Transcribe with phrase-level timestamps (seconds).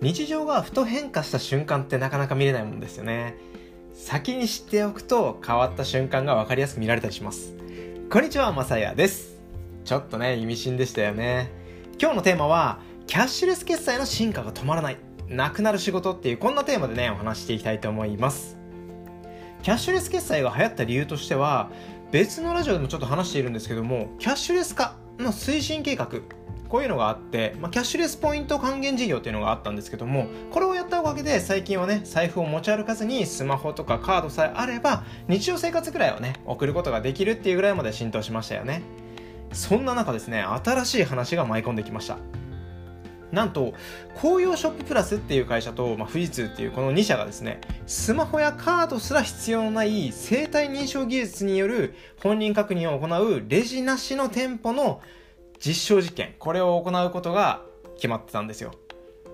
[0.00, 3.36] 日常がふと変化した瞬間ってなかなか見れないもんですよね。
[3.94, 7.54] 先に知っておくと変わった瞬間が分かりやすく見られたりします。
[8.08, 9.40] こんにちはまさやです。
[9.84, 11.50] ちょっとね意味深でしたよね。
[12.00, 12.78] 今日のテーマは
[13.08, 14.98] キャッシュレス決済の進化が止まらない。
[15.28, 18.56] なくなる仕事っていうこんなテーマでねお話していきたいと思います。
[19.64, 21.70] キャッシュレス決済が流行った理由としては
[22.12, 26.08] 別のラジオでもちょっと話しているんですけどもキャッシュレス化の推進計画
[26.68, 38.82] こういうのがあって、まあ、キャッシュレスポイント還元事業っていうのがあったんですけどもこれをやったおかげで最近はね財布を持ち歩かずにスマホとかカードさえあれば日常生活ぐらいはね送ることができるっていうぐらいまで浸透しましたよね。
[39.52, 42.18] そんな中ですね新しい話が舞い込んできました。
[43.32, 43.74] なんと
[44.20, 55.02] 紅葉ショッププラスっていう会社と、まあ、富士通っていうこの2社がですねスマホやカードすら必要のない生体認証技術による本人確認を行うレジなしの店舗の
[55.58, 57.62] 実証実験これを行うことが
[57.96, 58.72] 決まってたんですよ。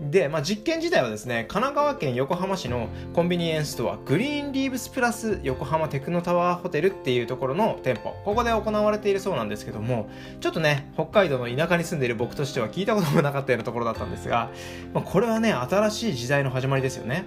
[0.00, 8.14] で、まあ、実験自体はですね神奈川県横浜市のコンビニエンスストアグリーンリーブスプラス横浜テクノタワーホテルっていうところの店舗。
[8.24, 10.08] ここで行われているそうなんですけども
[10.40, 14.50] ちょっとね北海道の田舎に住んでいる僕としては聞いたこともなかったようなところだったんですが、
[14.94, 17.24] まあ、これはね新しい時代の始まりですよね。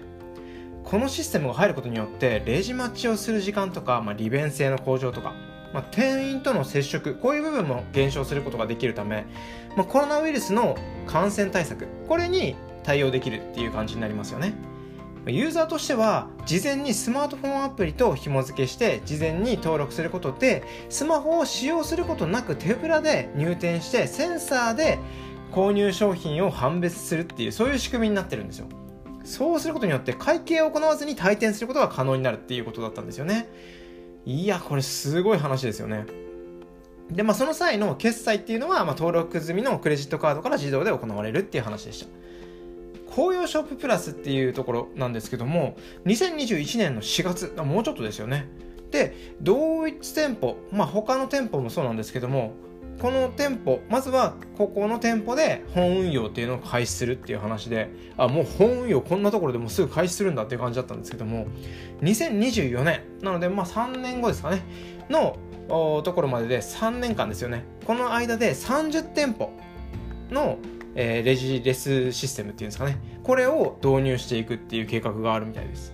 [0.83, 5.33] このシステムが入ることによってレジ待ちをする時間とか、まあ、利便性の向上とか
[5.73, 9.25] まあ、店員との接触こういう部分も減少することができるため、
[9.75, 10.77] まあ、コロナウイルスの
[11.08, 14.53] 感染対策これに対応できるっていう感じになりますよね。
[15.27, 24.97] ユーザーとしては事前にスマートフォンアプリと紐付けして事前に登録することでスマホを使用することなく手ぶらで入店してセンサーで
[25.52, 28.67] 購入商品を判別するっていうそういう仕組みになってるんですよ。
[29.23, 33.47] そうすることによって会計を行わずに退店することが可能になるっていうことだったんですよね。
[34.25, 36.05] いや、これすごい話ですよね。
[37.09, 42.08] で、まあ、その際の決済っていうのは、まあ、登録済みのクレジットカードから自動で行われるっていう話でした。
[43.14, 48.48] 紅葉ショッププラスっていうところなんですけども、2021年の4月、もうちょっとですよね。
[48.92, 52.53] で、同一店舗、まあ、他の店舗もそうなんですけども、
[53.02, 61.48] この店舗まずはここの店舗で本運用っていうのを開始するっていう話であもう本運用こんなところでもすぐ開始するんだっていう感じだったんですけども
[62.02, 64.62] 2024年なのでまあ3年後ですかね
[65.10, 65.36] の
[66.04, 67.64] ところまでで3年間ですよね。
[67.86, 69.52] この間で30店舗
[70.30, 70.58] の、
[70.95, 72.98] え、レジレスシステムっていうんですかね。
[73.23, 75.94] これを導入していくっていう計画があるみたいです。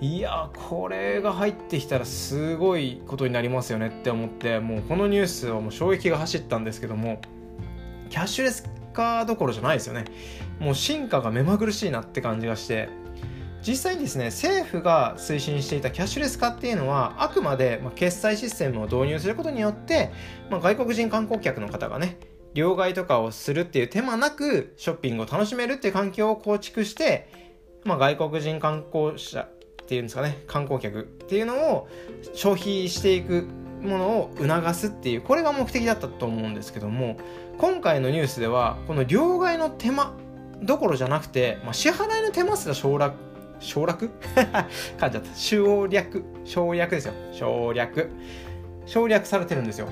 [0.00, 7.20] いやこれが入ってきたらすごいことになりますよねって思ってもうこのニュースはもう衝撃が走ったんですけども
[8.10, 10.04] キャッシュレス化どころじゃないですよね。
[10.58, 12.88] もう進化が目まぐるしいなって感じがして
[13.66, 20.12] 実際にですね政府が推進していたキャッシュレス化っていうのはあくまで決済システムを導入することによって、
[20.50, 22.18] まあ、外国人観光客の方がね
[22.54, 27.28] 両替とかをするっていう手間なくショッピングを楽しめるっていう環境を構築して、
[27.84, 29.48] まあ、外国人観光者
[29.86, 31.88] っていうんですかね観光客っていうのを
[32.34, 33.46] 消費していく
[33.80, 37.18] ものを促すっていうこれが目的だったと思うんですけども
[37.56, 40.12] 今回のニュースではこの両替の手間
[40.60, 43.14] どころじゃなくて、まあ、支払いの手間すら省略
[43.58, 44.10] 省略？
[44.98, 45.34] 噛んじゃった。
[45.34, 46.24] 省略。
[46.44, 47.14] 省略ですよ。
[47.32, 48.10] 省略。
[48.84, 49.88] 省略されてるんですよ。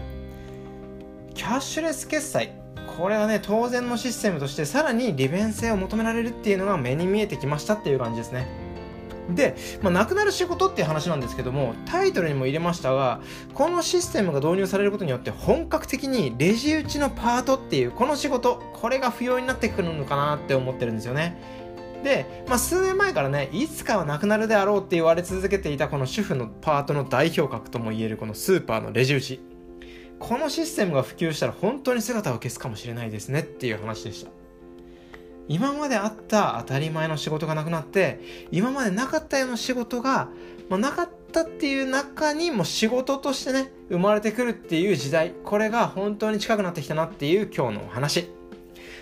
[1.35, 2.53] キャッシュレス決済。
[2.99, 8.47] これはね当然のシステムとしてさらに利便性を求められるっていうのが目に見えてきましたっていう感じですね。
[9.31, 13.21] で、まあ、なくなる仕事っていう話なんですけどもタイトルにも入れましたが
[13.55, 21.65] このシステムが導入されることによって本格的にレジ打ちのパートっていうこの仕事これが不要になってくるのかなって思ってるんですよね。
[22.03, 29.41] で、まあ、数年前からねいつかはなくなるであろうって言われ続けていたこの主婦のパートの代表格ともいえるこのスーパーのレジ打ち。
[30.19, 34.44] このシステムが普及したら本当に姿を消すかもしれないですねっていう話でした。
[35.49, 40.29] 今まであった当たり前の仕事がなくなって今までなかったような仕事が、
[40.69, 48.29] まあ、なかったっていう中にも仕事としてね生まれてくるっていう時代これが本当に近くなってきたなっていう今日のお話。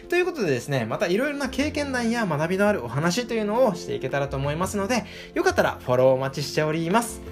[0.08, 7.22] ということでですねまたいろいろな経験談や学びのあるお話というのをしていけたらと思いますのでよかったらフォローお待ちしております。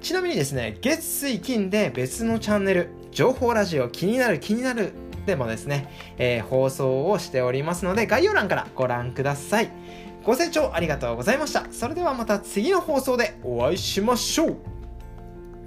[0.00, 4.92] ちなみにですね月水金で別のチャンネル情報ラジオ気になる気になる
[5.26, 5.88] でもですね、
[6.18, 9.70] えー、放送をしておりますので、概要欄からご覧ください。
[10.22, 11.66] ご清聴ありがとうございました。
[11.70, 14.56] それではまた次の放送でお会いしましょう。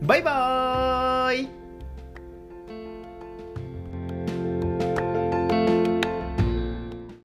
[0.01, 1.66] バイバーイ